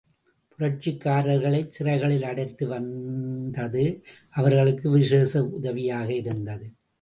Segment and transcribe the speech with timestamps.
[0.51, 3.83] புரட்சிக்காரர்களைச் சிறைகளில் அடைத்து வந்தது
[4.29, 6.67] அவர்களுக்கு விசேஷ உதவியாக இருந்தது.